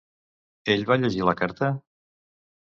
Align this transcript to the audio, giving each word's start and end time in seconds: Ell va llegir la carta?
Ell 0.75 0.85
va 0.91 0.97
llegir 1.03 1.27
la 1.29 1.35
carta? 1.43 1.71